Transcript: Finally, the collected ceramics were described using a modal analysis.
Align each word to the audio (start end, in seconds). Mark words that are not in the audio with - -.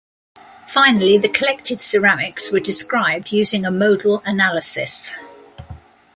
Finally, 0.67 1.15
the 1.19 1.29
collected 1.29 1.79
ceramics 1.79 2.51
were 2.51 2.59
described 2.59 3.31
using 3.31 3.67
a 3.67 3.69
modal 3.69 4.23
analysis. 4.25 5.13